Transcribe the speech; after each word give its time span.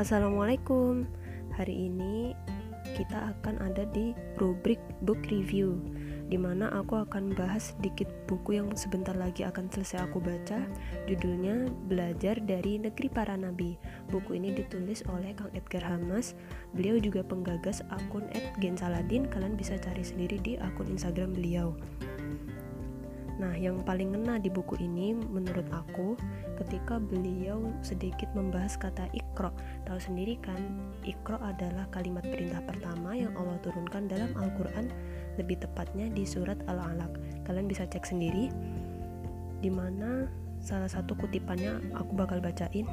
Assalamualaikum. 0.00 1.04
Hari 1.60 1.92
ini 1.92 2.32
kita 2.96 3.36
akan 3.36 3.60
ada 3.60 3.84
di 3.92 4.16
rubrik 4.40 4.80
book 5.04 5.20
review 5.28 5.76
di 6.32 6.40
mana 6.40 6.72
aku 6.72 7.04
akan 7.04 7.36
bahas 7.36 7.76
sedikit 7.76 8.08
buku 8.24 8.56
yang 8.56 8.72
sebentar 8.72 9.12
lagi 9.12 9.44
akan 9.44 9.68
selesai 9.68 10.08
aku 10.08 10.24
baca. 10.24 10.64
Judulnya 11.04 11.68
Belajar 11.84 12.40
dari 12.40 12.80
Negeri 12.80 13.12
Para 13.12 13.36
Nabi. 13.36 13.76
Buku 14.08 14.40
ini 14.40 14.56
ditulis 14.56 15.04
oleh 15.04 15.36
Kang 15.36 15.52
Edgar 15.52 15.84
Hamas. 15.84 16.32
Beliau 16.72 16.96
juga 16.96 17.20
penggagas 17.20 17.84
akun 17.92 18.24
@gensaladin. 18.56 19.28
Kalian 19.28 19.52
bisa 19.52 19.76
cari 19.76 20.00
sendiri 20.00 20.40
di 20.40 20.56
akun 20.56 20.88
Instagram 20.88 21.36
beliau. 21.36 21.76
Nah, 23.40 23.56
yang 23.56 23.80
paling 23.88 24.12
ngena 24.12 24.36
di 24.36 24.52
buku 24.52 24.76
ini 24.76 25.16
menurut 25.16 25.64
aku 25.72 26.12
ketika 26.60 27.00
beliau 27.00 27.72
sedikit 27.80 28.28
membahas 28.36 28.76
kata 28.76 29.08
ikro. 29.16 29.48
Tahu 29.88 29.96
sendiri 29.96 30.36
kan, 30.44 30.60
ikro 31.08 31.40
adalah 31.40 31.88
kalimat 31.88 32.20
perintah 32.20 32.60
pertama 32.60 33.16
yang 33.16 33.32
Allah 33.40 33.56
turunkan 33.64 34.12
dalam 34.12 34.28
Al-Qur'an, 34.36 34.92
lebih 35.40 35.56
tepatnya 35.56 36.12
di 36.12 36.28
surat 36.28 36.60
Al-Alaq. 36.68 37.16
Kalian 37.48 37.64
bisa 37.64 37.88
cek 37.88 38.04
sendiri 38.04 38.52
di 39.64 39.72
mana 39.72 40.28
salah 40.60 40.92
satu 40.92 41.16
kutipannya 41.16 41.96
aku 41.96 42.12
bakal 42.12 42.44
bacain. 42.44 42.84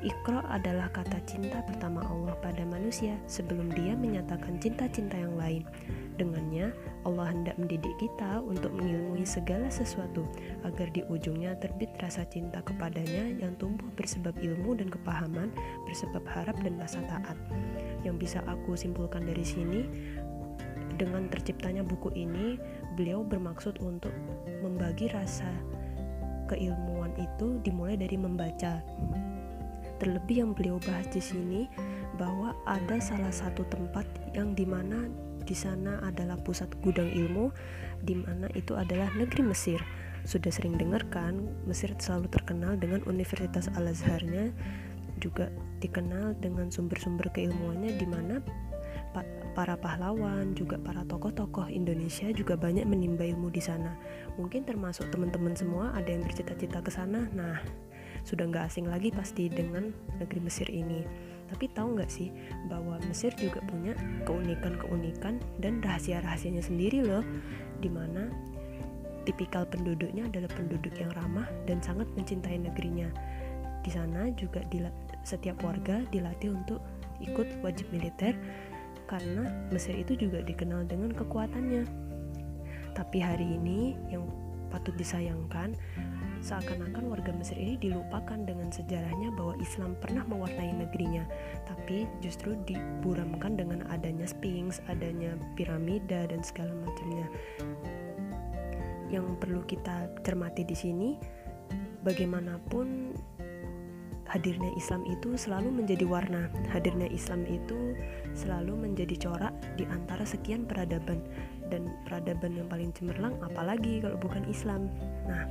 Ikro 0.00 0.40
adalah 0.48 0.88
kata 0.92 1.20
cinta 1.28 1.60
pertama 1.64 2.00
Allah 2.08 2.32
pada 2.40 2.64
manusia 2.64 3.20
sebelum 3.28 3.68
dia 3.72 3.92
menyatakan 3.96 4.56
cinta-cinta 4.56 5.16
yang 5.16 5.36
lain. 5.36 5.64
Dengannya, 6.20 6.76
Allah 7.08 7.32
hendak 7.32 7.56
mendidik 7.56 7.96
kita 7.96 8.44
untuk 8.44 8.76
mengilmui 8.76 9.24
segala 9.24 9.72
sesuatu 9.72 10.28
agar 10.68 10.92
di 10.92 11.00
ujungnya 11.08 11.56
terbit 11.56 11.88
rasa 11.96 12.28
cinta 12.28 12.60
kepadanya 12.60 13.40
yang 13.40 13.56
tumbuh 13.56 13.88
bersebab 13.96 14.36
ilmu 14.36 14.76
dan 14.76 14.92
kepahaman, 14.92 15.48
bersebab 15.88 16.20
harap 16.28 16.60
dan 16.60 16.76
rasa 16.76 17.00
taat. 17.08 17.40
Yang 18.04 18.28
bisa 18.28 18.38
aku 18.44 18.76
simpulkan 18.76 19.24
dari 19.24 19.40
sini, 19.40 19.88
dengan 21.00 21.32
terciptanya 21.32 21.80
buku 21.80 22.12
ini, 22.12 22.60
beliau 23.00 23.24
bermaksud 23.24 23.80
untuk 23.80 24.12
membagi 24.60 25.08
rasa 25.08 25.48
keilmuan 26.52 27.16
itu 27.16 27.56
dimulai 27.64 27.96
dari 27.96 28.20
membaca. 28.20 28.84
Terlebih 29.96 30.36
yang 30.44 30.52
beliau 30.52 30.76
bahas 30.84 31.08
di 31.08 31.24
sini 31.24 31.64
bahwa 32.20 32.52
ada 32.68 33.00
salah 33.00 33.32
satu 33.32 33.64
tempat 33.72 34.04
yang 34.36 34.52
di 34.52 34.68
mana 34.68 35.08
di 35.44 35.56
sana 35.56 36.00
adalah 36.04 36.38
pusat 36.40 36.68
gudang 36.80 37.08
ilmu, 37.08 37.52
di 38.04 38.16
mana 38.16 38.48
itu 38.56 38.76
adalah 38.76 39.10
negeri 39.16 39.44
Mesir. 39.44 39.80
Sudah 40.24 40.52
sering 40.52 40.76
dengar 40.76 41.06
kan, 41.08 41.48
Mesir 41.64 41.92
selalu 41.96 42.28
terkenal 42.28 42.76
dengan 42.76 43.00
Universitas 43.08 43.72
Al-Azharnya, 43.72 44.52
juga 45.20 45.52
dikenal 45.84 46.40
dengan 46.40 46.72
sumber-sumber 46.72 47.28
keilmuannya 47.32 47.92
di 48.00 48.06
mana 48.08 48.40
para 49.52 49.74
pahlawan, 49.76 50.54
juga 50.54 50.78
para 50.78 51.02
tokoh-tokoh 51.04 51.68
Indonesia 51.68 52.30
juga 52.30 52.54
banyak 52.54 52.86
menimba 52.86 53.26
ilmu 53.26 53.50
di 53.50 53.60
sana. 53.60 53.98
Mungkin 54.38 54.64
termasuk 54.64 55.10
teman-teman 55.10 55.52
semua 55.58 55.92
ada 55.92 56.08
yang 56.08 56.22
bercita-cita 56.22 56.80
ke 56.80 56.88
sana. 56.88 57.26
Nah, 57.34 57.58
sudah 58.22 58.46
nggak 58.46 58.70
asing 58.70 58.86
lagi 58.86 59.10
pasti 59.10 59.50
dengan 59.50 59.90
negeri 60.22 60.40
Mesir 60.40 60.70
ini. 60.70 61.02
Tapi 61.50 61.66
tahu 61.74 61.98
nggak 61.98 62.10
sih 62.10 62.30
bahwa 62.70 62.96
Mesir 63.10 63.34
juga 63.34 63.58
punya 63.66 63.98
keunikan-keunikan 64.22 65.42
dan 65.58 65.82
rahasia-rahasianya 65.82 66.62
sendiri 66.62 67.02
loh, 67.02 67.26
di 67.82 67.90
mana 67.90 68.30
tipikal 69.26 69.66
penduduknya 69.66 70.30
adalah 70.30 70.48
penduduk 70.54 70.94
yang 70.96 71.10
ramah 71.12 71.50
dan 71.66 71.82
sangat 71.82 72.06
mencintai 72.14 72.56
negerinya. 72.56 73.10
Di 73.82 73.90
sana 73.92 74.30
juga 74.38 74.64
setiap 75.26 75.60
warga 75.64 76.06
dilatih 76.08 76.54
untuk 76.54 76.80
ikut 77.20 77.60
wajib 77.60 77.88
militer 77.92 78.32
karena 79.10 79.50
Mesir 79.74 79.98
itu 79.98 80.14
juga 80.16 80.40
dikenal 80.40 80.86
dengan 80.86 81.10
kekuatannya. 81.12 81.84
Tapi 82.94 83.18
hari 83.22 83.56
ini 83.58 83.94
yang 84.10 84.19
patut 84.90 84.98
disayangkan 84.98 85.78
Seakan-akan 86.40 87.12
warga 87.12 87.36
Mesir 87.36 87.60
ini 87.60 87.76
dilupakan 87.76 88.40
dengan 88.48 88.72
sejarahnya 88.72 89.28
bahwa 89.36 89.60
Islam 89.60 89.92
pernah 90.00 90.24
mewarnai 90.24 90.72
negerinya, 90.72 91.28
tapi 91.68 92.08
justru 92.24 92.56
diburamkan 92.64 93.60
dengan 93.60 93.84
adanya 93.92 94.24
Sphinx, 94.24 94.80
adanya 94.88 95.36
piramida 95.52 96.24
dan 96.32 96.40
segala 96.40 96.72
macamnya. 96.80 97.28
Yang 99.12 99.36
perlu 99.36 99.60
kita 99.68 100.08
cermati 100.24 100.64
di 100.64 100.72
sini, 100.72 101.20
bagaimanapun 102.08 103.12
hadirnya 104.30 104.70
Islam 104.78 105.02
itu 105.10 105.34
selalu 105.34 105.82
menjadi 105.82 106.06
warna. 106.06 106.46
Hadirnya 106.70 107.10
Islam 107.10 107.42
itu 107.50 107.98
selalu 108.32 108.78
menjadi 108.78 109.18
corak 109.18 109.54
di 109.74 109.84
antara 109.90 110.22
sekian 110.22 110.64
peradaban 110.70 111.18
dan 111.66 111.90
peradaban 112.06 112.54
yang 112.54 112.70
paling 112.70 112.94
cemerlang 112.94 113.34
apalagi 113.42 113.98
kalau 113.98 114.14
bukan 114.22 114.46
Islam. 114.46 114.86
Nah, 115.26 115.50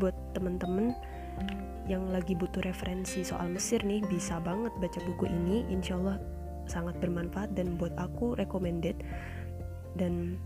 buat 0.00 0.16
temen-temen 0.32 0.96
yang 1.90 2.08
lagi 2.08 2.32
butuh 2.32 2.64
referensi 2.64 3.26
soal 3.26 3.52
Mesir 3.52 3.84
nih 3.84 4.00
bisa 4.06 4.40
banget 4.40 4.72
baca 4.80 4.98
buku 5.02 5.28
ini 5.28 5.66
insya 5.68 5.98
Allah 5.98 6.16
sangat 6.70 6.96
bermanfaat 7.02 7.52
dan 7.58 7.74
buat 7.74 7.92
aku 7.98 8.38
recommended 8.38 8.96
dan 9.98 10.38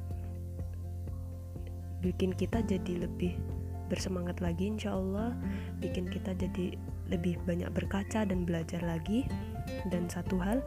bikin 2.00 2.33
kita 2.33 2.65
jadi 2.65 3.05
lebih 3.05 3.37
bersemangat 3.93 4.41
lagi 4.43 4.72
insya 4.75 4.97
Allah 4.97 5.37
bikin 5.78 6.09
kita 6.11 6.34
jadi 6.34 6.75
lebih 7.11 7.39
banyak 7.47 7.71
berkaca 7.72 8.27
dan 8.27 8.47
belajar 8.47 8.83
lagi. 8.83 9.27
Dan 9.91 10.06
satu 10.06 10.39
hal 10.39 10.62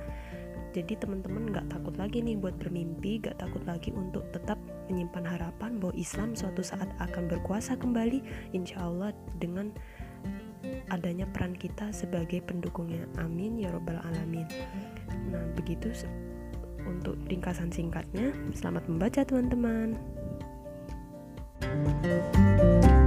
jadi 0.70 1.02
teman-teman 1.02 1.50
gak 1.50 1.68
takut 1.74 1.98
lagi 1.98 2.22
nih 2.22 2.38
buat 2.38 2.54
bermimpi 2.62 3.26
gak 3.26 3.42
takut 3.42 3.66
lagi 3.66 3.90
untuk 3.90 4.22
tetap 4.30 4.62
menyimpan 4.90 5.26
harapan 5.26 5.82
bahwa 5.82 5.94
Islam 5.98 6.38
suatu 6.38 6.62
saat 6.62 6.90
akan 7.02 7.26
berkuasa 7.26 7.74
kembali 7.78 8.22
insya 8.54 8.86
Allah 8.86 9.10
dengan 9.42 9.74
adanya 10.94 11.26
peran 11.30 11.58
kita 11.58 11.90
sebagai 11.90 12.46
pendukungnya. 12.46 13.06
Amin 13.18 13.58
ya 13.58 13.74
robbal 13.74 13.98
alamin. 14.06 14.46
Nah 15.34 15.46
begitu 15.58 15.90
untuk 16.86 17.18
ringkasan 17.30 17.70
singkatnya 17.70 18.34
selamat 18.54 18.86
membaca 18.90 19.22
teman-teman. 19.26 19.98
thank 21.70 22.86
you 22.86 22.99